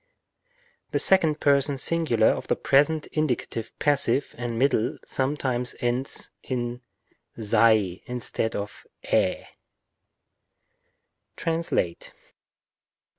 [0.89, 6.81] The second person singular of the present indicative passive and middle sometimes ends in
[7.37, 9.45] σαι instead of ἢ,
[11.37, 12.19] TRANSLATE 1.